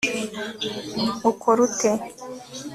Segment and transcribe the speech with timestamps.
[1.31, 1.91] Ukora ute